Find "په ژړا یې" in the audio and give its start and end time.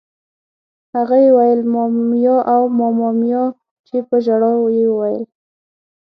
4.07-4.85